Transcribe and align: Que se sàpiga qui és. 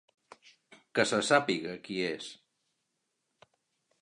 Que 0.97 1.05
se 1.11 1.19
sàpiga 1.29 1.77
qui 1.85 2.01
és. 2.09 2.31